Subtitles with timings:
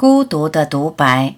[0.00, 1.34] 孤独的独白。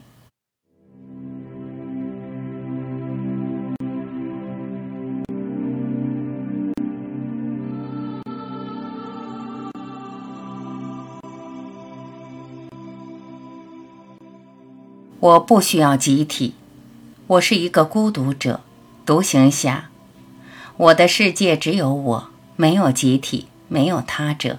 [15.21, 16.53] 我不需要集体，
[17.29, 18.61] 我是一个孤独者、
[19.07, 19.89] 独行侠。
[20.77, 24.59] 我的世界只有我，没有集体，没有他者。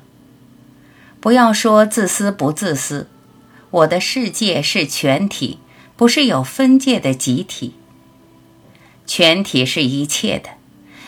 [1.20, 3.08] 不要说自私不自私，
[3.72, 5.58] 我的世界是全体，
[5.96, 7.74] 不是有分界的集体。
[9.08, 10.52] 全体是一切的，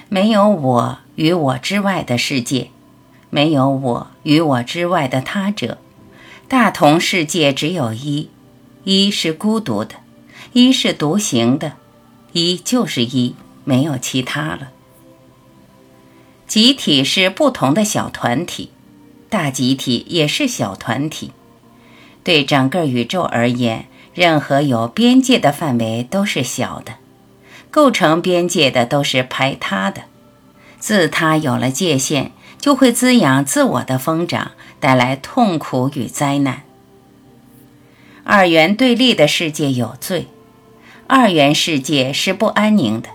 [0.09, 2.69] 没有我与我之外的世界，
[3.29, 5.77] 没有我与我之外的他者。
[6.47, 8.29] 大同世界只有一。
[8.85, 9.95] 一是孤独的，
[10.51, 11.73] 一是独行的，
[12.33, 14.71] 一就是一，没有其他了。
[16.47, 18.71] 集体是不同的小团体，
[19.29, 21.31] 大集体也是小团体。
[22.23, 26.93] 对整个宇宙而言，任何有边界的范围都是小的，
[27.69, 30.03] 构成边界的都是排他的。
[30.79, 36.63] 自他有了界限，就会滋养自我的疯长，带来痛苦与灾难。
[38.23, 40.27] 二元对立的世界有罪，
[41.07, 43.09] 二元世界是不安宁的。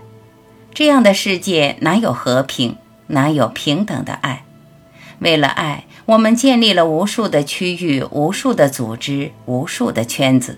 [0.73, 2.75] 这样的世界哪有和平，
[3.07, 4.45] 哪有平等的爱？
[5.19, 10.57] 为了爱，我们建立了无数的区域、无数的组织、无数的圈子。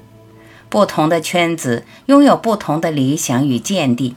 [0.69, 4.15] 不同的圈子拥有不同的理想与见地。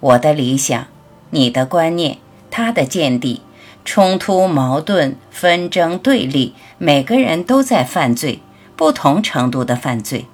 [0.00, 0.86] 我的理想，
[1.30, 2.18] 你的观念，
[2.50, 3.40] 他的见地，
[3.84, 8.40] 冲突、矛盾、纷争、对立，每个人都在犯罪。
[8.74, 10.26] 不同程度的犯罪，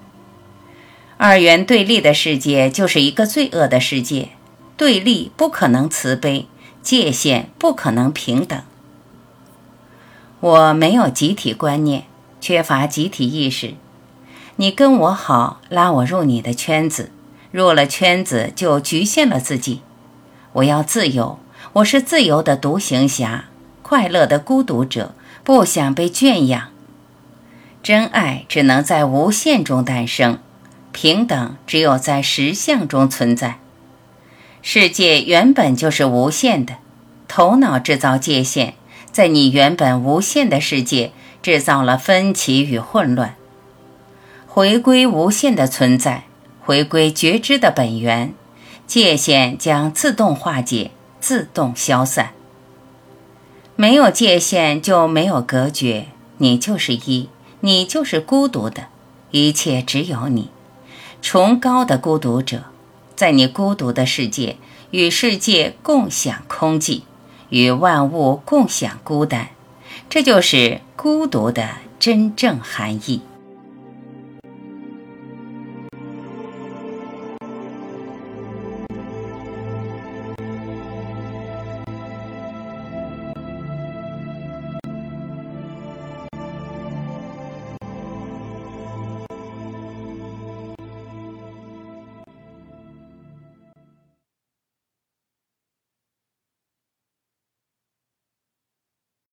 [1.19, 4.31] 二元对立的世界就是一个罪恶的世界。
[4.77, 6.47] 对立不可能慈悲，
[6.81, 8.63] 界限不可能平等。
[10.41, 12.05] 我没有集体观念，
[12.41, 13.75] 缺乏集体意识。
[14.55, 17.11] 你跟我好，拉我入你的圈子，
[17.51, 19.81] 入了圈子就局限了自己。
[20.53, 21.41] 我要自由，
[21.73, 23.47] 我是自由的独行侠，
[23.83, 25.13] 快乐的孤独者，
[25.43, 26.69] 不想被圈养。
[27.83, 30.39] 真爱只能在无限中诞生，
[30.93, 33.59] 平等只有在实相中存在。
[34.63, 36.77] 世界原本就是无限的，
[37.27, 38.75] 头脑制造界限，
[39.13, 43.35] 在你原本无限的世界制造了分歧与混乱。
[44.47, 46.25] 回归无限的存在，
[46.61, 48.35] 回归觉知的本源，
[48.87, 52.31] 界限将自动化解，自动消散。
[53.77, 56.07] 没有界限就没有隔绝，
[56.39, 57.29] 你就是一。
[57.61, 58.87] 你就是孤独的，
[59.33, 60.51] 一切只有你，
[61.21, 62.67] 崇高的孤独者，
[63.17, 64.57] 在你孤独的世界，
[64.93, 67.03] 与世界共享空寂，
[67.51, 69.49] 与万物共享孤单，
[70.09, 73.23] 这就是孤独的真正含义。